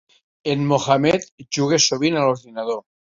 En 0.53 0.61
Mohamed 0.69 1.27
juga 1.57 1.79
sovint 1.89 2.17
a 2.17 2.25
l'ordinador. 2.25 2.81